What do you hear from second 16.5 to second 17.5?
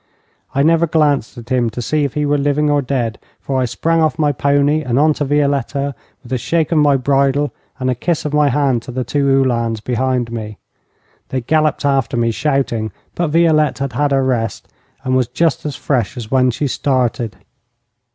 started.